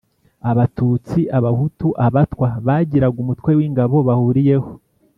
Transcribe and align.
Abatutsi, 0.51 1.19
Abahutu, 1.37 1.87
Abatwa 2.07 2.49
bagiraga 2.65 3.17
umutwe 3.23 3.51
w'ingabo 3.59 3.95
bahuriyeho 4.07 4.69